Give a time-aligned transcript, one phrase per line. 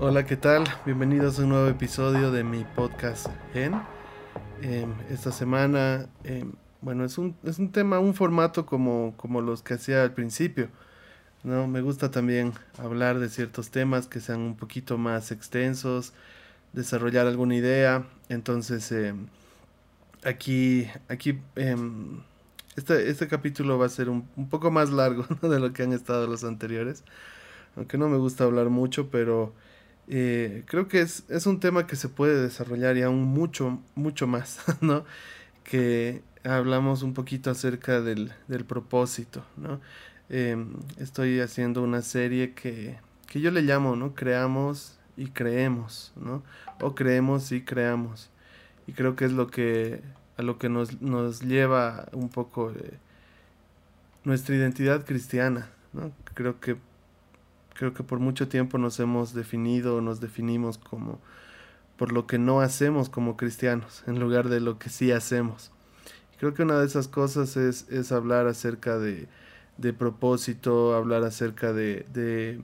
[0.00, 0.62] Hola, ¿qué tal?
[0.86, 3.74] Bienvenidos a un nuevo episodio de mi podcast Gen.
[4.62, 9.64] Em, esta semana, em, bueno, es un, es un tema, un formato como, como los
[9.64, 10.68] que hacía al principio.
[11.42, 11.66] ¿no?
[11.66, 16.12] Me gusta también hablar de ciertos temas que sean un poquito más extensos,
[16.72, 18.06] desarrollar alguna idea.
[18.28, 19.26] Entonces, em,
[20.22, 21.40] aquí, aquí
[22.76, 25.92] este, este capítulo va a ser un, un poco más largo de lo que han
[25.92, 27.02] estado los anteriores.
[27.74, 29.54] Aunque no me gusta hablar mucho, pero
[30.08, 34.26] eh, creo que es, es, un tema que se puede desarrollar y aún mucho, mucho
[34.26, 35.04] más, ¿no?
[35.64, 39.80] Que hablamos un poquito acerca del, del propósito, ¿no?
[40.30, 44.14] Em, estoy haciendo una serie que, que yo le llamo, ¿no?
[44.14, 46.42] Creamos y creemos, ¿no?
[46.80, 48.30] O creemos y creamos.
[48.86, 50.02] Y creo que es lo que
[50.38, 52.72] a lo que nos, nos lleva un poco
[54.24, 56.12] nuestra identidad cristiana, ¿no?
[56.34, 56.76] Creo que
[57.78, 61.20] Creo que por mucho tiempo nos hemos definido, nos definimos como
[61.96, 65.70] por lo que no hacemos como cristianos, en lugar de lo que sí hacemos.
[66.40, 69.28] Creo que una de esas cosas es, es hablar acerca de,
[69.76, 72.60] de, propósito, hablar acerca de, de,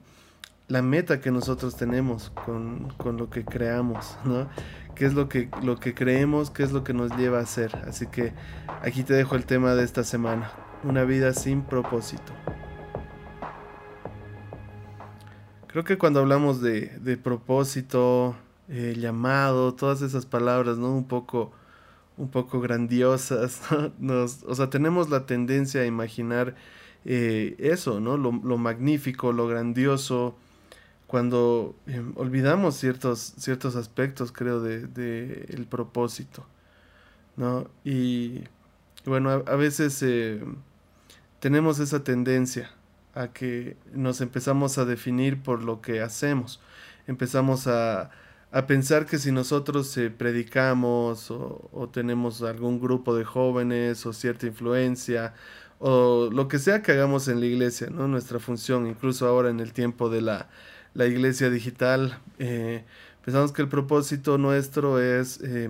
[0.66, 4.48] la meta que nosotros tenemos con, con, lo que creamos, ¿no?
[4.96, 6.50] ¿Qué es lo que, lo que creemos?
[6.50, 7.76] ¿Qué es lo que nos lleva a hacer?
[7.86, 8.32] Así que
[8.82, 10.50] aquí te dejo el tema de esta semana,
[10.82, 12.32] una vida sin propósito.
[15.74, 18.36] Creo que cuando hablamos de, de propósito,
[18.68, 20.94] eh, llamado, todas esas palabras, ¿no?
[20.94, 21.50] Un poco,
[22.16, 23.60] un poco grandiosas,
[23.98, 26.54] Nos, o sea, tenemos la tendencia a imaginar
[27.04, 28.16] eh, eso, ¿no?
[28.16, 30.36] Lo, lo, magnífico, lo grandioso,
[31.08, 36.46] cuando em, olvidamos ciertos, ciertos aspectos, creo, de, de el propósito,
[37.36, 37.68] ¿no?
[37.84, 38.44] Y,
[39.06, 40.40] bueno, a, veces eh,
[41.40, 42.70] tenemos esa tendencia
[43.14, 46.60] a que nos empezamos a definir por lo que hacemos.
[47.06, 48.10] Empezamos a,
[48.54, 54.46] a pensar que si nosotros eh, predicamos o, tenemos algún grupo de jóvenes o cierta
[54.46, 55.34] influencia
[55.80, 58.06] o lo que sea que hagamos en la iglesia, ¿no?
[58.06, 60.48] nuestra función, incluso ahora en el tiempo de la,
[60.94, 62.84] la iglesia digital, eh,
[63.24, 65.68] pensamos que el propósito nuestro es eh,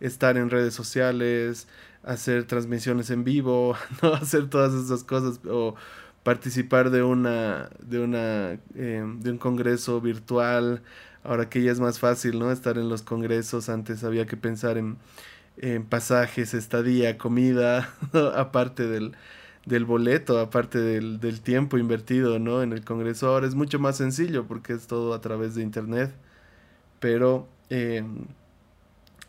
[0.00, 1.68] estar en redes sociales,
[2.02, 4.14] hacer transmisiones en vivo, ¿no?
[4.14, 5.76] hacer todas esas cosas o
[6.26, 10.82] participar de una de una eh, de un congreso virtual
[11.22, 14.76] ahora que ya es más fácil no estar en los congresos antes había que pensar
[14.76, 14.96] en,
[15.56, 17.94] en pasajes estadía comida
[18.34, 19.14] aparte del,
[19.66, 23.28] del boleto aparte del, del, tiempo invertido no en el congreso.
[23.28, 26.12] Ahora es mucho más sencillo porque es todo a través de internet
[26.98, 28.02] pero eh,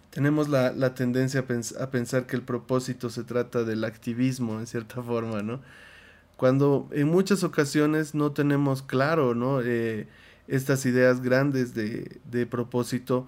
[0.10, 4.66] tenemos la, la tendencia a, a pensar que el propósito se trata del activismo en
[4.66, 5.60] cierta forma no
[6.38, 9.62] cuando en muchas ocasiones no tenemos claro, ¿no?
[9.62, 10.08] Eh,
[10.48, 13.28] estas ideas grandes de, de propósito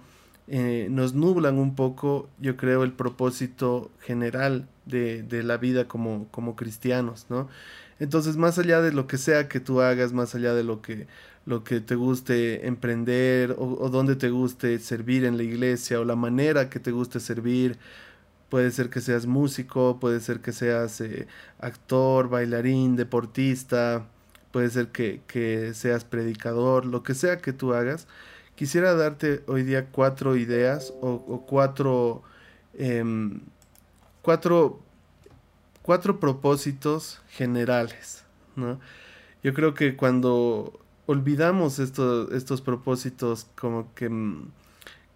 [0.52, 6.26] eh, nos nublan un poco, yo creo, el propósito general de, de, la vida como,
[6.32, 7.48] como cristianos, ¿no?
[8.00, 11.06] Entonces, más allá de lo que sea que tú hagas, más allá de lo que,
[11.46, 16.04] lo que te guste emprender o, o donde te guste servir en la iglesia o
[16.04, 17.78] la manera que te guste servir,
[18.50, 21.26] Puede ser que seas músico, puede ser que seas eh,
[21.60, 24.06] actor, bailarín, deportista,
[24.52, 28.06] puede ser que, que, seas predicador, lo que sea que tú hagas.
[28.56, 32.22] Quisiera darte hoy día cuatro ideas o, cuatro,
[32.74, 33.04] eh,
[34.22, 34.80] cuatro,
[35.82, 38.24] cuatro propósitos generales.
[38.56, 38.80] ¿no?
[39.42, 44.50] Yo creo que cuando olvidamos estos, estos propósitos como que mm,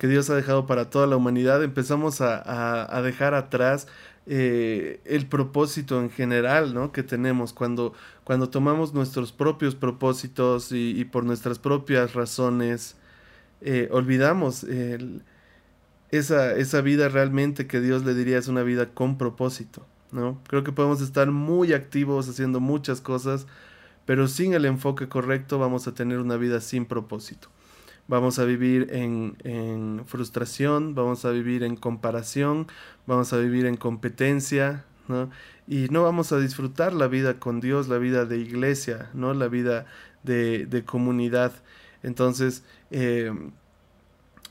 [0.04, 3.86] que Dios ha dejado para toda la humanidad, empezamos a, a, dejar atrás
[4.26, 6.92] eh, el propósito en general ¿no?
[6.92, 12.96] que tenemos cuando, cuando tomamos nuestros propios propósitos y, y por nuestras propias razones,
[13.62, 15.22] eh, olvidamos el,
[16.10, 19.86] esa, esa vida realmente que Dios le diría es una vida con propósito.
[20.12, 20.38] ¿no?
[20.46, 23.46] Creo que podemos estar muy activos haciendo muchas cosas,
[24.04, 27.48] pero sin el enfoque correcto vamos a tener una vida sin propósito
[28.08, 32.66] vamos a vivir en, en, frustración, vamos a vivir en comparación,
[33.06, 35.30] vamos a vivir en competencia, ¿no?
[35.66, 39.32] Y no vamos a disfrutar la vida con Dios, la vida de iglesia, ¿no?
[39.34, 39.86] La vida
[40.22, 41.52] de, de comunidad.
[42.02, 43.32] Entonces, eh,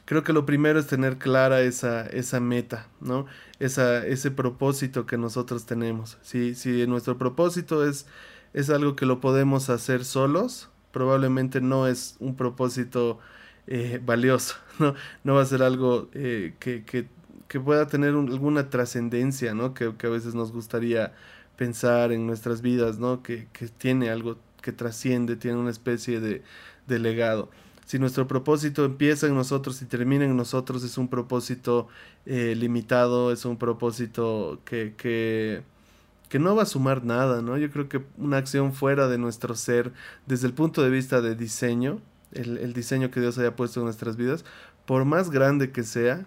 [0.06, 3.26] creo que lo primero es tener clara esa, esa meta, ¿no?
[3.60, 6.18] Esa, ese propósito que nosotros tenemos.
[6.22, 8.08] Si, si nuestro propósito es,
[8.54, 13.20] es algo que lo podemos hacer solos, probablemente no es un propósito
[13.68, 14.96] eh, valioso, ¿no?
[15.24, 17.08] No va a ser algo eh, que, que,
[17.48, 19.74] que, pueda tener un, alguna trascendencia, ¿no?
[19.74, 21.14] Que, que, a veces nos gustaría
[21.56, 23.24] pensar en nuestras vidas, ¿no?
[23.24, 26.44] Que, tiene algo que trasciende, tiene una especie de,
[26.88, 27.50] de legado.
[27.86, 31.88] Si nuestro propósito empieza en nosotros y termina en nosotros, es un propósito
[32.26, 35.64] eh, limitado, es un propósito que, que,
[36.30, 37.58] que, no va a sumar nada, ¿no?
[37.58, 39.92] Yo creo que una acción fuera de nuestro ser,
[40.26, 42.00] desde el punto de vista de diseño,
[42.34, 44.46] el, el diseño que Dios haya puesto en nuestras vidas,
[44.86, 46.26] por más grande que sea,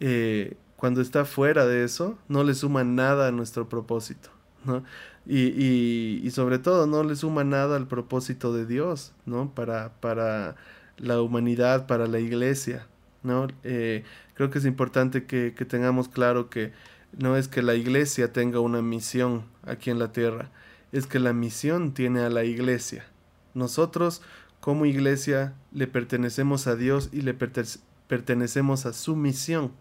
[0.00, 4.30] eh, cuando está fuera de eso, no le suma nada a nuestro propósito,
[4.64, 4.84] ¿no?
[5.26, 9.52] Y, y, sobre todo no le suma nada al propósito de Dios, ¿no?
[9.54, 10.56] Para, para
[10.96, 12.86] la humanidad, para la iglesia,
[13.22, 13.48] ¿no?
[13.62, 16.72] Eh, creo que es importante que, que, tengamos claro que
[17.18, 20.50] no es que la iglesia tenga una misión aquí en la tierra,
[20.92, 23.04] es que la misión tiene a la iglesia.
[23.52, 24.22] Nosotros
[24.60, 29.72] como iglesia le pertenecemos a Dios y le pertenecemos a su misión.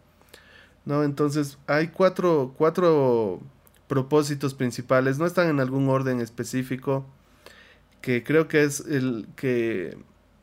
[0.85, 1.03] ¿No?
[1.03, 3.41] Entonces hay cuatro, cuatro
[3.87, 7.05] propósitos principales, no están en algún orden específico,
[8.01, 9.97] que creo que es el que,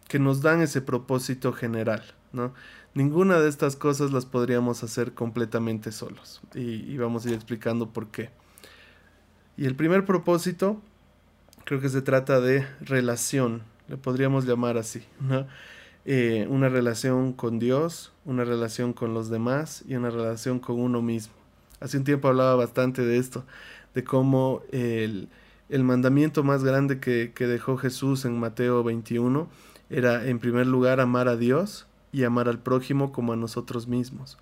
[0.08, 2.02] que nos dan ese propósito general,
[2.32, 2.52] ¿no?
[2.94, 7.90] Ninguna de estas cosas las podríamos hacer completamente solos y, y, vamos a ir explicando
[7.90, 8.31] por qué.
[9.56, 10.81] Y el primer propósito
[11.64, 15.46] creo que se trata de relación, le podríamos llamar así, ¿no?
[16.06, 21.00] Eh, una relación con Dios, una relación con los demás y una relación con uno
[21.00, 21.32] mismo.
[21.81, 23.44] Hace un tiempo hablaba bastante de esto,
[23.94, 25.28] de cómo el,
[25.70, 29.48] el mandamiento más grande que, que, dejó Jesús en Mateo 21
[29.88, 34.36] era en primer lugar amar a Dios y amar al prójimo como a nosotros mismos.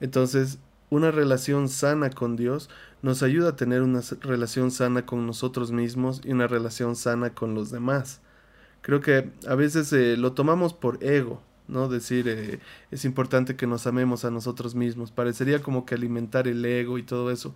[0.00, 0.58] Entonces,
[0.90, 2.70] una relación sana con Dios
[3.02, 7.54] nos ayuda a tener una relación sana con nosotros mismos y una relación sana con
[7.54, 8.22] los demás.
[8.82, 11.88] Creo que a veces eh, lo tomamos por ego, ¿no?
[11.88, 12.60] Decir, eh,
[12.90, 15.10] es importante que nos amemos a nosotros mismos.
[15.10, 17.54] Parecería como que alimentar el ego y todo eso.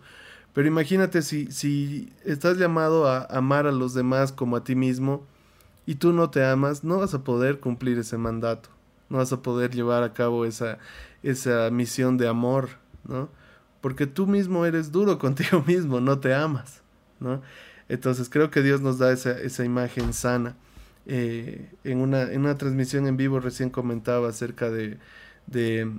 [0.52, 5.26] Pero imagínate si, si estás llamado a amar a los demás como a ti mismo
[5.86, 8.68] y tú no te amas, no vas a poder cumplir ese mandato.
[9.08, 10.78] No vas a poder llevar a cabo esa,
[11.22, 12.68] esa misión de amor,
[13.08, 13.30] ¿no?
[13.80, 16.82] Porque tú mismo eres duro contigo mismo, no te amas,
[17.18, 17.42] ¿no?
[17.88, 20.54] Entonces creo que Dios nos da esa, esa imagen sana.
[21.06, 24.98] Eh, en, una, en, una, transmisión en vivo recién comentaba acerca de,
[25.46, 25.90] de,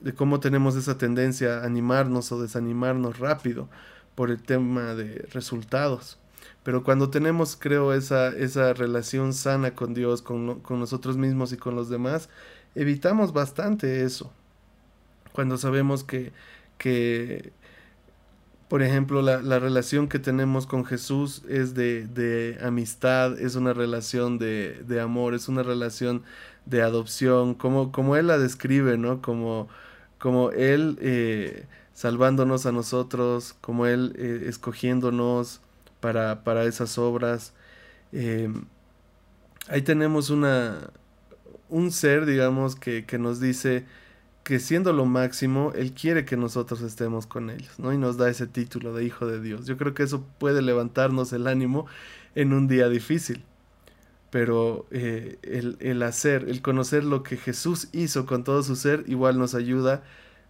[0.00, 3.68] de, cómo tenemos esa tendencia a animarnos o desanimarnos rápido
[4.14, 6.18] por el tema de resultados.
[6.62, 11.56] Pero cuando tenemos, creo, esa, esa relación sana con Dios, con, con nosotros mismos y
[11.56, 12.28] con los demás,
[12.74, 14.32] evitamos bastante eso.
[15.32, 16.32] Cuando sabemos que,
[16.78, 17.52] que
[18.72, 23.74] por ejemplo, la, la, relación que tenemos con Jesús es de, de amistad, es una
[23.74, 26.22] relación de, de, amor, es una relación
[26.64, 29.20] de adopción, como, como Él la describe, ¿no?
[29.20, 29.68] Como,
[30.18, 35.60] como Él eh, salvándonos a nosotros, como Él eh, escogiéndonos
[36.00, 37.52] para, para, esas obras.
[38.12, 38.50] Eh,
[39.68, 40.88] ahí tenemos una,
[41.68, 43.84] un ser, digamos, que, que nos dice,
[44.42, 47.92] que siendo lo máximo, Él quiere que nosotros estemos con ellos, ¿no?
[47.92, 49.66] Y nos da ese título de Hijo de Dios.
[49.66, 51.86] Yo creo que eso puede levantarnos el ánimo
[52.34, 53.44] en un día difícil.
[54.30, 59.04] Pero eh, el, el, hacer, el conocer lo que Jesús hizo con todo su ser,
[59.06, 60.02] igual nos ayuda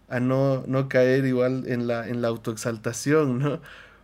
[0.09, 3.61] a no, no caer igual en la, en la autoexaltación, ¿no?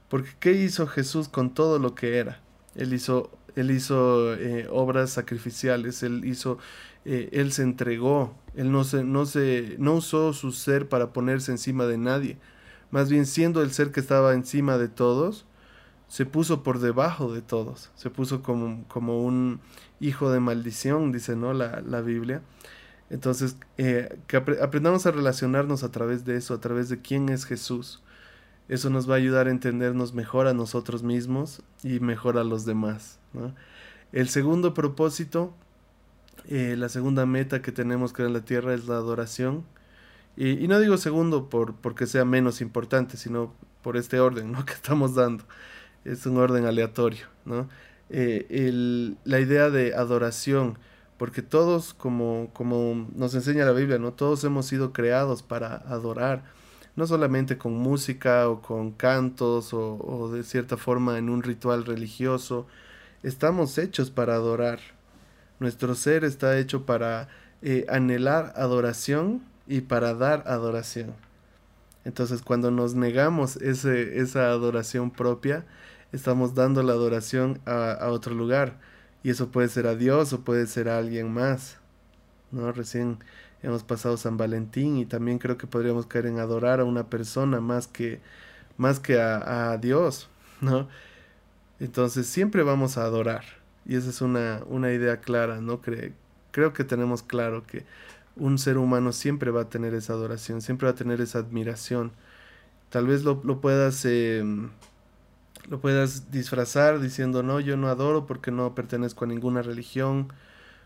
[0.10, 2.42] Porque ¿qué hizo Jesús con todo lo que era?
[2.76, 6.58] Él hizo, él hizo eh, obras sacrificiales, él hizo
[7.12, 11.52] eh, él se entregó, él no, se, no, se, no usó su ser para ponerse
[11.52, 12.38] encima de nadie,
[12.92, 15.48] más bien siendo el ser que estaba encima de todos,
[16.08, 19.60] se puso por debajo de todos, se puso como, como un
[20.00, 21.54] hijo de maldición, dice ¿no?
[21.54, 22.44] la, la Biblia.
[23.10, 27.44] Entonces, eh, que aprendamos a relacionarnos a través de eso, a través de quién es
[27.46, 28.04] Jesús.
[28.68, 32.66] Eso nos va a ayudar a entendernos mejor a nosotros mismos y mejor a los
[32.66, 33.18] demás.
[34.12, 35.56] El segundo propósito
[36.48, 39.66] eh, la segunda meta que tenemos que en la tierra es la adoración.
[40.38, 44.66] Y, no digo segundo por, porque sea menos importante, sino por este orden ¿no?
[44.66, 45.44] que estamos dando.
[46.06, 47.28] Es un orden aleatorio.
[47.46, 47.68] ¿no?
[48.10, 50.78] Eh, el, la idea de adoración,
[51.18, 54.14] porque todos, como, como nos enseña la Biblia, ¿no?
[54.14, 56.44] todos hemos sido creados para adorar,
[56.96, 62.68] no solamente con música o con cantos o de cierta forma en un ritual religioso,
[63.24, 64.80] estamos hechos para adorar.
[65.60, 67.28] Nuestro ser está hecho para
[67.62, 71.14] eh, anhelar adoración y para dar adoración.
[72.06, 75.66] Entonces cuando nos negamos ese, esa adoración propia,
[76.14, 78.80] estamos dando la adoración a, a, otro lugar.
[79.22, 81.78] Y eso puede ser a Dios o puede ser a alguien más.
[82.52, 82.72] ¿no?
[82.72, 83.20] Recién
[83.62, 87.60] hemos pasado San Valentín y también creo que podríamos caer en adorar a una persona
[87.60, 88.22] más que,
[88.78, 90.30] más que a, a Dios.
[90.62, 90.88] ¿no?
[91.82, 93.59] Entonces siempre vamos a adorar
[93.90, 95.82] Y esa es una, una idea clara, ¿no?
[96.52, 97.86] creo que tenemos claro que
[98.36, 102.12] un ser humano siempre va a tener esa adoración, siempre va a tener esa admiración.
[102.90, 104.06] Tal vez lo, puedas...
[104.06, 104.70] Em,
[105.70, 110.32] lo puedas disfrazar diciendo no, yo no adoro porque no pertenezco a ninguna religión,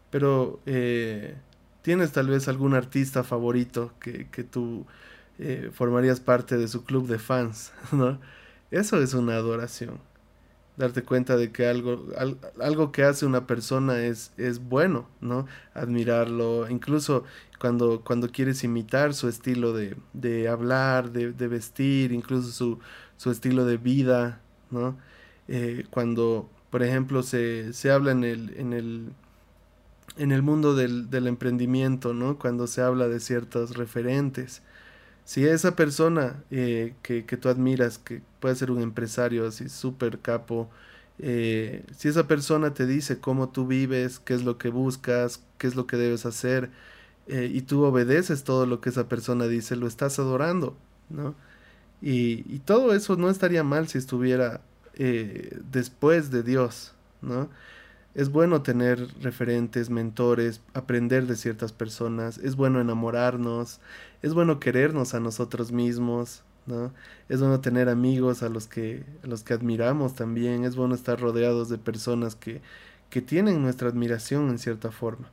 [0.09, 1.35] pero eh,
[1.81, 4.85] tienes tal vez algún artista favorito que, que tú
[5.39, 8.17] eh, formarías parte de su club de fans, ¿no?
[8.71, 9.99] Eso es una adoración.
[10.75, 12.07] Darte cuenta de que algo,
[12.59, 15.45] algo que hace una persona es, es bueno, ¿no?
[15.75, 17.25] Admirarlo, incluso
[17.59, 22.79] cuando, cuando quieres imitar su estilo de, de hablar, de, de, vestir, incluso su,
[23.17, 24.97] su, estilo de vida, ¿no?
[25.47, 29.09] Eh, cuando, por ejemplo, se, se habla en el, en el,
[30.17, 32.39] en el mundo del, del emprendimiento, ¿no?
[32.39, 34.63] Cuando se habla de ciertos referentes
[35.25, 40.19] si esa persona eh, que, que, tú admiras, que puede ser un empresario así súper
[40.19, 40.69] capo,
[41.17, 45.67] eh, si esa persona te dice cómo tú vives, qué es lo que buscas, qué
[45.67, 46.69] es lo que debes hacer,
[47.27, 50.75] eh, y tú obedeces todo lo que esa persona dice, lo estás adorando,
[51.09, 51.35] ¿no?
[52.01, 54.59] Y, y todo eso no estaría mal si estuviera
[55.71, 57.49] después de Dios, ¿no?
[58.13, 63.79] Es bueno tener referentes, mentores, aprender de ciertas personas, es bueno enamorarnos,
[64.21, 66.93] es bueno querernos a nosotros mismos, ¿no?
[67.29, 71.19] Es bueno tener amigos a los que, a los que admiramos también, es bueno estar
[71.19, 72.61] rodeados de personas que,
[73.09, 75.29] que tienen nuestra admiración en cierta forma.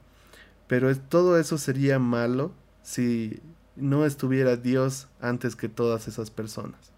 [0.66, 3.40] Pero todo eso sería malo si
[3.76, 6.92] no estuviera Dios antes que todas esas personas.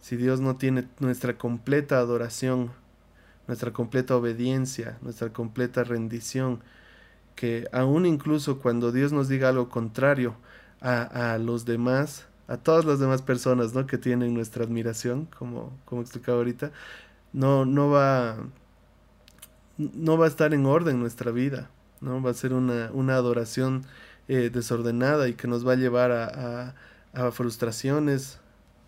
[0.00, 2.70] Si Dios no tiene nuestra completa adoración,
[3.46, 6.60] nuestra completa obediencia, nuestra completa rendición,
[7.34, 10.34] que aún incluso cuando Dios nos diga algo contrario
[10.80, 13.86] a, a los demás, a todas las demás personas ¿no?
[13.86, 16.72] que tienen nuestra admiración, como, como explicaba ahorita,
[17.32, 18.38] no, no, va,
[19.78, 22.20] no va a estar en orden nuestra vida, ¿no?
[22.20, 23.86] va a ser una, una adoración
[24.26, 26.74] eh, desordenada y que nos va a llevar a,
[27.12, 28.40] a, frustraciones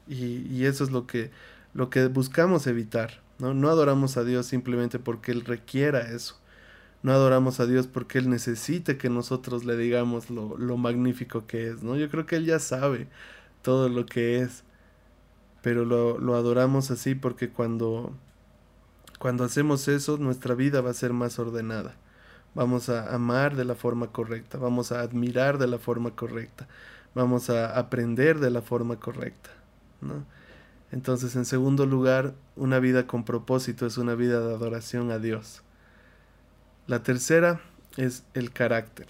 [0.08, 1.30] y, y, eso es lo que,
[1.72, 3.22] lo que buscamos evitar.
[3.38, 3.68] ¿no?
[3.68, 6.36] adoramos a Dios simplemente porque Él requiera eso.
[7.04, 11.68] No adoramos a Dios porque Él necesite que nosotros le digamos lo, lo magnífico que
[11.68, 11.96] es, ¿no?
[11.96, 13.08] Yo creo que Él ya sabe
[13.62, 14.64] todo lo que es.
[15.62, 18.12] Pero lo, lo adoramos así porque cuando,
[19.18, 21.94] cuando hacemos eso, nuestra vida va a ser más ordenada.
[22.54, 26.68] Vamos a amar de la forma correcta, vamos a admirar de la forma correcta,
[27.14, 29.48] vamos a aprender de la forma correcta,
[30.02, 30.26] ¿no?
[30.90, 35.62] Entonces, en segundo lugar, una vida con propósito es una vida de adoración a Dios.
[36.86, 37.62] La tercera
[37.96, 39.06] es el carácter.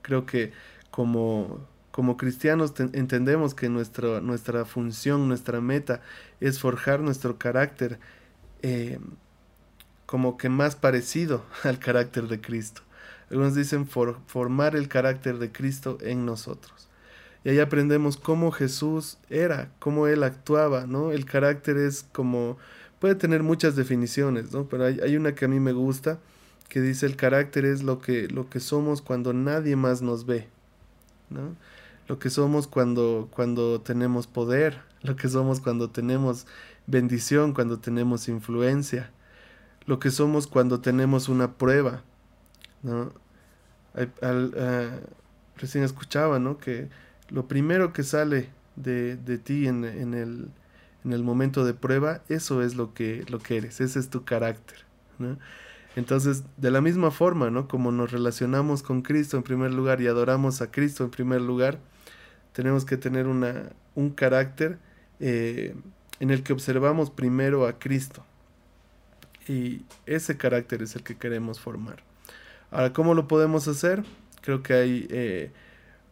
[0.00, 0.52] Creo que
[0.90, 1.60] como,
[1.98, 6.00] como cristianos entendemos que nuestra, función, nuestra meta
[6.38, 7.98] es forjar nuestro carácter
[8.62, 9.00] eh,
[10.06, 12.82] como que más parecido al carácter de Cristo.
[13.30, 16.88] Algunos dicen formar el carácter de Cristo en nosotros.
[17.42, 21.10] Y ahí aprendemos cómo Jesús era, cómo él actuaba, ¿no?
[21.10, 22.58] El carácter es como,
[23.00, 24.68] puede tener muchas definiciones, ¿no?
[24.68, 26.20] Pero hay, hay una que a mí me gusta,
[26.68, 30.46] que dice el carácter es lo que, lo que somos cuando nadie más nos ve,
[31.28, 31.56] ¿no?
[32.08, 36.46] Lo que somos cuando, cuando tenemos poder, lo que somos cuando tenemos
[36.86, 39.10] bendición, cuando tenemos influencia,
[39.86, 42.02] lo que somos cuando tenemos una prueba,
[42.82, 43.12] ¿no?
[44.22, 46.58] Al, uh, recién escuchaba, ¿no?
[46.58, 46.88] Que
[47.28, 50.48] lo primero que sale de, de ti en, en, el,
[51.04, 54.24] en, el, momento de prueba, eso es lo que, lo que eres, ese es tu
[54.24, 54.78] carácter.
[55.18, 55.36] ¿no?
[55.96, 57.66] Entonces, de la misma forma, ¿no?
[57.66, 61.80] Como nos relacionamos con Cristo en primer lugar y adoramos a Cristo en primer lugar,
[62.58, 64.80] tenemos que tener una, un carácter
[65.20, 65.76] eh,
[66.18, 68.24] en el que observamos primero a Cristo.
[69.46, 72.02] Y ese carácter es el que queremos formar.
[72.72, 74.02] Ahora, ¿cómo lo podemos hacer?
[74.40, 75.52] Creo que hay eh,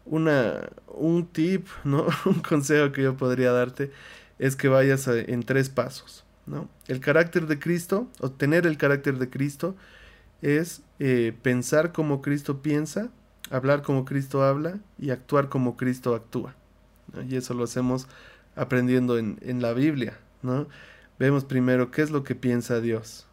[0.04, 2.06] una, un tip, ¿no?
[2.24, 3.90] un consejo que yo podría darte
[4.38, 6.24] es que vayas en tres pasos.
[6.46, 6.68] ¿no?
[6.86, 9.74] El carácter de Cristo, o tener el carácter de Cristo,
[10.42, 13.10] es eh, pensar como Cristo piensa,
[13.50, 16.54] hablar como Cristo habla y actuar como Cristo actúa.
[17.28, 18.08] Y eso lo hacemos
[18.54, 20.18] aprendiendo en, en, la Biblia.
[20.42, 20.66] ¿no?
[21.18, 23.26] Vemos primero qué es lo que piensa Dios.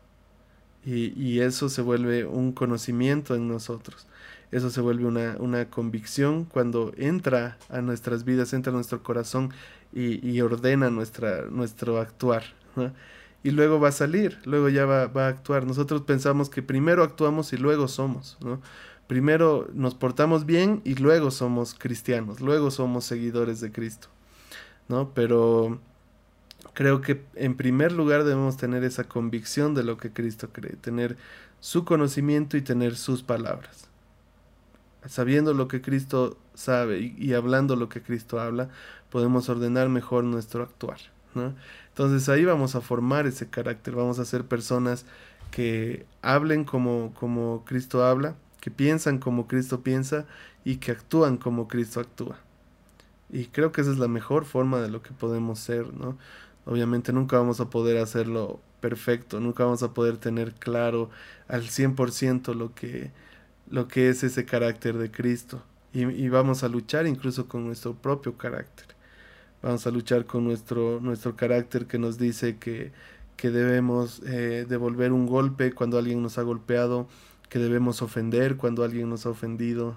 [0.86, 4.08] Y, y eso se vuelve un conocimiento en nosotros
[4.54, 9.52] eso se vuelve una, una convicción cuando entra a nuestras vidas, entra a nuestro corazón
[9.92, 12.44] y, ordena nuestra, nuestro actuar.
[13.44, 15.66] Y luego va a salir, luego ya va, va, a actuar.
[15.66, 18.38] Nosotros pensamos que primero actuamos y luego somos.
[18.42, 18.62] ¿no?
[19.08, 24.08] Primero nos portamos bien y luego somos cristianos, luego somos seguidores de Cristo.
[24.88, 25.12] ¿no?
[25.14, 25.80] Pero,
[26.74, 31.18] creo que en primer lugar debemos tener esa convicción de lo que Cristo cree, tener
[31.60, 33.90] su conocimiento y tener sus palabras.
[35.06, 38.70] Sabiendo lo que Cristo sabe y, hablando lo que Cristo habla,
[39.10, 41.00] podemos ordenar mejor nuestro actuar.
[41.90, 45.06] Entonces ahí vamos a formar ese carácter, vamos a ser personas
[45.50, 50.26] que hablen como, como Cristo habla, que piensan como Cristo piensa
[50.64, 52.38] y que actúan como Cristo actúa.
[53.30, 56.18] Y creo que esa es la mejor forma de lo que podemos ser, ¿no?
[56.66, 61.10] Obviamente nunca vamos a poder hacerlo perfecto, nunca vamos a poder tener claro
[61.50, 63.12] al 100% lo que,
[63.70, 65.62] lo que es ese carácter de Cristo.
[65.92, 68.88] Y, vamos a luchar incluso con nuestro propio carácter.
[69.62, 72.94] Vamos a luchar con nuestro, nuestro carácter que nos dice que,
[73.36, 77.10] que debemos eh, devolver un golpe cuando alguien nos ha golpeado,
[77.54, 79.96] que debemos ofender cuando alguien nos ha ofendido,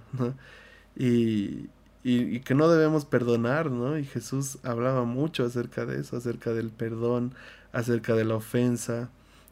[0.95, 1.71] y,
[2.05, 3.97] y, que no debemos perdonar, ¿no?
[3.97, 7.35] Y Jesús hablaba mucho acerca de eso, acerca del perdón,
[7.73, 9.09] acerca de la ofensa,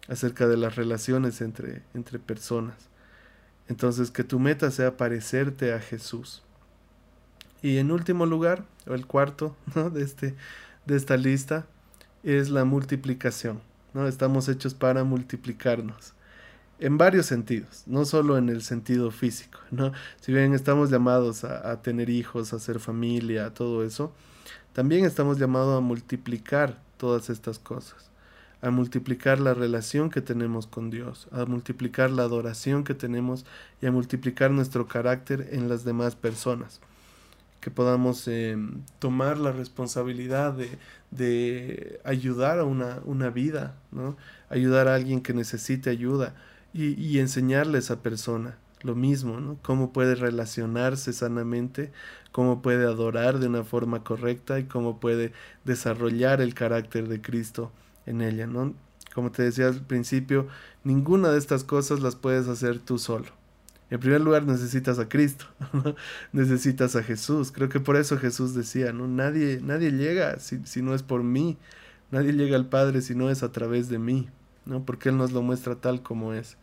[0.06, 2.76] acerca de las relaciones entre, entre personas.
[3.68, 6.42] Entonces, que tu meta sea parecerte a Jesús.
[7.62, 9.88] Y en último lugar, o el cuarto ¿no?
[9.88, 10.34] de, este,
[10.84, 11.64] de esta lista,
[12.22, 13.62] es la multiplicación.
[13.94, 14.06] ¿no?
[14.06, 16.12] Estamos hechos para multiplicarnos
[16.78, 19.92] en varios sentidos, no solo en el sentido físico, ¿no?
[20.20, 24.12] Si bien estamos llamados a, tener hijos, a hacer familia, todo eso,
[24.72, 28.10] también estamos llamados a multiplicar todas estas cosas,
[28.60, 33.46] a multiplicar la relación que tenemos con Dios, a multiplicar la adoración que tenemos
[33.80, 36.80] y a multiplicar nuestro carácter en las demás personas.
[37.60, 40.76] Que podamos em, tomar la responsabilidad de,
[41.10, 44.18] de ayudar a una, una vida, ¿no?
[44.50, 46.34] ayudar a alguien que necesite ayuda,
[46.74, 49.56] y, enseñarle a esa persona lo mismo, ¿no?
[49.62, 51.92] Cómo puede relacionarse sanamente,
[52.32, 55.32] cómo puede adorar de una forma correcta y cómo puede
[55.64, 57.70] desarrollar el carácter de Cristo
[58.06, 58.74] en ella, ¿no?
[59.14, 60.48] Como te decía al principio,
[60.82, 63.26] ninguna de estas cosas las puedes hacer tú solo.
[63.90, 65.46] En primer lugar necesitas a Cristo,
[66.32, 67.52] necesitas a Jesús.
[67.52, 69.06] Creo que por eso Jesús decía, ¿no?
[69.06, 71.56] Nadie, nadie llega si, si no es por mí,
[72.10, 74.28] nadie llega al Padre si no es a través de mí,
[74.66, 74.84] ¿no?
[74.84, 76.56] Porque Él nos lo muestra tal como es.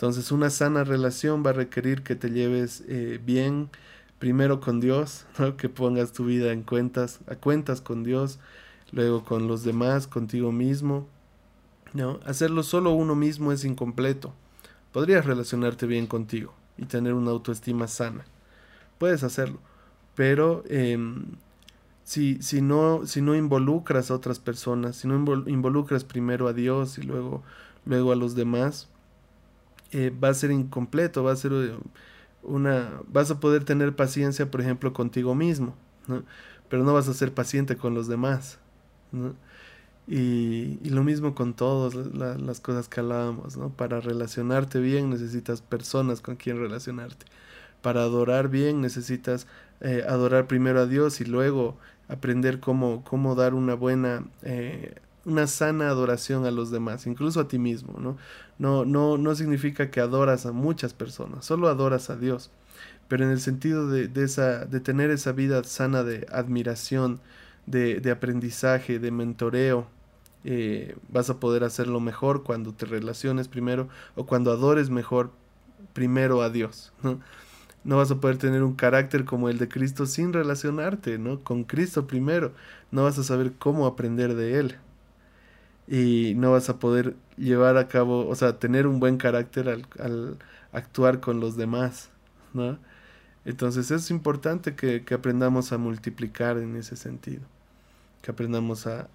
[0.00, 3.68] Entonces una sana relación va a requerir que te lleves eh, bien
[4.18, 5.26] primero con Dios,
[5.58, 8.38] que pongas tu vida en cuentas, a cuentas con Dios,
[8.92, 11.06] luego con los demás, contigo mismo.
[11.92, 12.18] ¿no?
[12.24, 14.32] Hacerlo solo uno mismo es incompleto.
[14.90, 18.24] Podrías relacionarte bien contigo y tener una autoestima sana.
[18.96, 19.58] Puedes hacerlo,
[20.14, 21.26] pero em,
[22.04, 26.96] si, si, no, si no involucras a otras personas, si no involucras primero a Dios
[26.96, 27.42] y luego,
[27.84, 28.88] luego a los demás,
[29.92, 31.74] eh, va a ser incompleto, va a ser eh,
[32.42, 33.00] una...
[33.08, 35.74] vas a poder tener paciencia, por ejemplo, contigo mismo,
[36.68, 38.58] pero no vas a ser paciente con los demás.
[40.06, 43.70] Y, y, lo mismo con todas las cosas que hablábamos, ¿no?
[43.70, 47.26] Para relacionarte bien necesitas personas con quien relacionarte.
[47.82, 49.46] Para adorar bien necesitas
[49.80, 54.24] eh, adorar primero a Dios y luego aprender cómo, cómo dar una buena
[55.24, 58.16] una sana adoración a los demás, incluso a ti mismo, ¿no?
[58.58, 62.50] No, no, no significa que adoras a muchas personas, solo adoras a Dios.
[63.08, 67.20] Pero en el sentido de, de esa, de tener esa vida sana de admiración,
[67.66, 69.88] de, de aprendizaje, de mentoreo,
[70.44, 75.32] eh, vas a poder hacerlo mejor cuando te relaciones primero o cuando adores mejor
[75.92, 77.20] primero a Dios, ¿no?
[77.84, 81.42] No vas a poder tener un carácter como el de Cristo sin relacionarte, ¿no?
[81.42, 82.52] Con Cristo primero.
[82.90, 84.76] No vas a saber cómo aprender de Él
[85.90, 90.38] y no vas a poder llevar a cabo, o sea, tener un buen carácter al,
[90.72, 92.10] actuar con los demás,
[92.54, 92.78] ¿no?
[93.44, 97.42] Entonces es importante que, aprendamos a multiplicar en ese sentido,
[98.22, 99.08] que aprendamos a,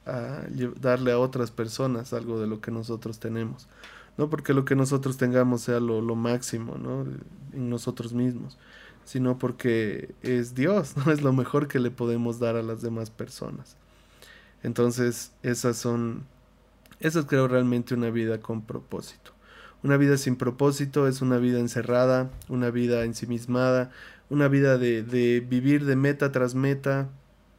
[0.82, 3.68] darle a otras personas algo de lo que nosotros tenemos,
[4.18, 7.06] no porque lo que nosotros tengamos sea lo, lo máximo, ¿no?
[7.54, 8.58] En nosotros mismos,
[9.06, 11.10] sino porque es Dios, ¿no?
[11.10, 13.78] Es lo mejor que le podemos dar a las demás personas.
[14.62, 16.26] Entonces, esas son
[17.00, 19.32] eso es creo realmente una vida con propósito.
[19.84, 23.92] Una vida sin propósito es una vida encerrada, una vida ensimismada,
[24.30, 27.10] una vida de, de vivir de meta tras meta,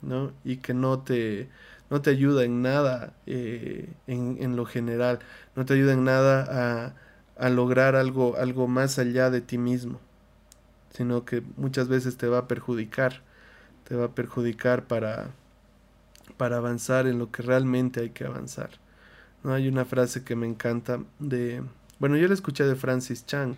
[0.02, 0.32] ¿no?
[0.44, 1.48] Y que no te,
[1.90, 5.20] no te ayuda en nada eh, en, en, lo general,
[5.54, 6.94] no te ayuda en nada
[7.38, 10.00] a, a lograr algo, algo más allá de ti mismo,
[10.90, 13.22] sino que muchas veces te va a perjudicar,
[13.84, 15.30] te va a perjudicar para,
[16.36, 18.70] para avanzar en lo que realmente hay que avanzar.
[19.52, 21.62] Hay una frase que me encanta de...
[21.98, 23.56] Bueno, yo la escuché de Francis Chang.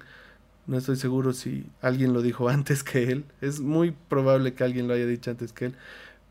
[0.66, 3.24] No estoy seguro si alguien lo dijo antes que él.
[3.40, 5.74] Es muy probable que alguien lo haya dicho antes que él.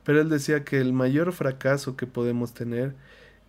[0.04, 2.96] Pero él decía que el mayor fracaso que podemos tener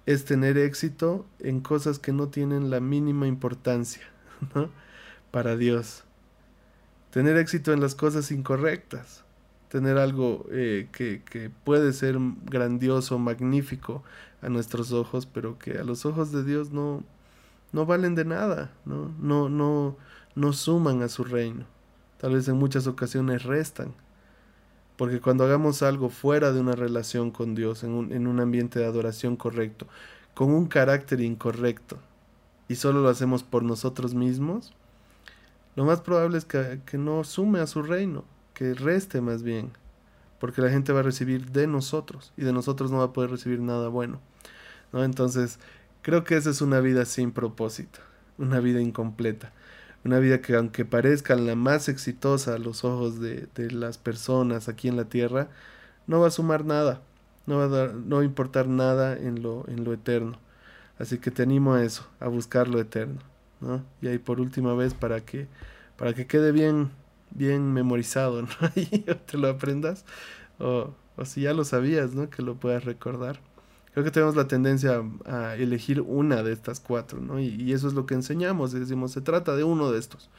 [0.06, 4.02] es tener éxito en cosas que no tienen la mínima importancia
[4.54, 4.70] ¿no?
[5.30, 6.04] para Dios.
[7.10, 9.24] Tener éxito en las cosas incorrectas.
[9.68, 12.16] Tener algo eh, que, que puede ser
[12.46, 14.02] grandioso, magnífico
[14.42, 17.02] a nuestros ojos, pero que a los ojos de Dios no,
[17.72, 19.12] no valen de nada, ¿no?
[19.20, 19.96] No, no,
[20.34, 21.66] no suman a su reino.
[22.18, 23.94] Tal vez en muchas ocasiones restan.
[24.96, 28.80] Porque cuando hagamos algo fuera de una relación con Dios, en un, en un ambiente
[28.80, 29.86] de adoración correcto,
[30.34, 31.98] con un carácter incorrecto,
[32.68, 34.74] y solo lo hacemos por nosotros mismos,
[35.76, 38.24] lo más probable es que, que no sume a su reino,
[38.54, 39.70] que reste más bien,
[40.38, 43.30] porque la gente va a recibir de nosotros y de nosotros no va a poder
[43.30, 44.20] recibir nada bueno.
[44.92, 45.04] ¿no?
[45.04, 45.58] Entonces,
[46.02, 48.00] creo que esa es una vida sin propósito,
[48.38, 49.52] una vida incompleta.
[50.04, 54.68] Una vida que aunque parezca la más exitosa a los ojos de, de las personas
[54.68, 55.48] aquí en la tierra,
[56.06, 57.02] no va a sumar nada,
[57.46, 60.38] no va a, dar, no va a importar nada en lo, en lo eterno.
[60.98, 63.20] Así que te animo a eso, a buscar lo eterno.
[63.60, 63.84] ¿no?
[64.00, 65.48] Y ahí por última vez para que,
[65.96, 66.90] para que quede bien,
[67.30, 68.48] bien memorizado, ¿no?
[68.74, 70.04] y te lo aprendas.
[70.58, 72.30] O, o si ya lo sabías, ¿no?
[72.30, 73.40] Que lo puedas recordar
[73.98, 77.40] creo que tenemos la tendencia a, elegir una de estas cuatro, ¿no?
[77.40, 80.30] Y, eso es lo que enseñamos, decimos, se trata de uno de estos.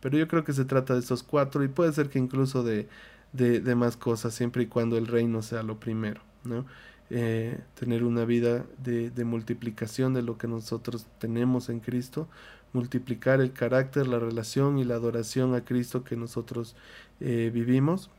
[0.00, 2.88] Pero yo creo que se trata de estos cuatro y puede ser que incluso de,
[3.32, 6.66] de, más cosas, siempre y cuando el reino sea lo primero, ¿no?
[7.12, 12.28] Eh, tener una vida de, de, multiplicación de lo que nosotros tenemos en Cristo,
[12.72, 16.76] multiplicar el carácter, la relación y la adoración a Cristo que nosotros
[17.20, 18.10] eh, vivimos,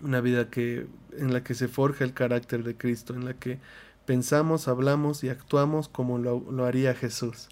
[0.00, 3.58] una vida que en la que se forja el carácter de Cristo, en la que
[4.06, 7.48] pensamos, hablamos y actuamos como lo, haría Jesús.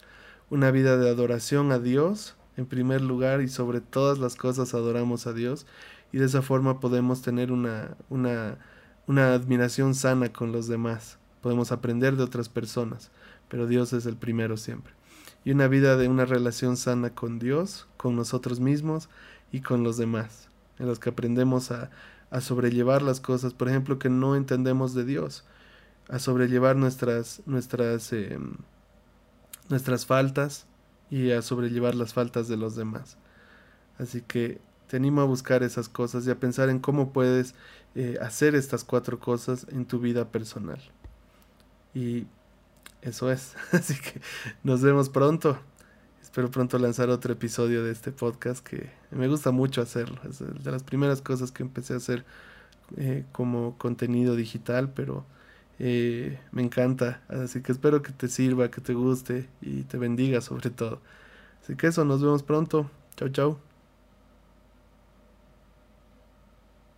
[0.49, 5.27] Una vida de adoración a Dios, en primer lugar, y sobre todas las cosas adoramos
[5.27, 5.67] a Dios,
[6.13, 8.59] y de esa forma podemos tener una, una,
[9.07, 11.19] una admiración sana con los demás.
[11.41, 13.11] Podemos aprender de otras personas,
[13.49, 14.95] pero Dios es el primero siempre.
[15.45, 19.09] Y una vida de una relación sana con Dios, con nosotros mismos
[19.53, 21.91] y con los demás, en los que aprendemos a,
[22.31, 25.45] a sobrellevar las cosas, por ejemplo, que no entendemos de Dios
[26.09, 28.57] a sobrellevar nuestras, nuestras, em,
[29.69, 30.67] nuestras faltas
[31.11, 33.17] y a sobrellevar las faltas de los demás.
[33.99, 37.55] Así que te animo a buscar esas cosas y a pensar en cómo puedes
[37.95, 40.81] eh, hacer estas cuatro cosas en tu vida personal.
[41.95, 42.27] Y
[43.03, 43.55] eso es.
[43.73, 44.21] Así que
[44.63, 45.59] nos vemos pronto.
[46.23, 50.21] Espero pronto lanzar otro episodio de este podcast que me gusta mucho hacerlo.
[50.29, 52.25] Es de las primeras cosas que empecé a hacer
[52.97, 55.25] eh, como contenido digital, pero
[55.79, 60.41] eh, me encanta, así que espero que te sirva, que te guste y te bendiga
[60.41, 61.01] sobre todo.
[61.63, 62.91] Así que eso, nos vemos pronto.
[63.17, 63.66] Chao, chao.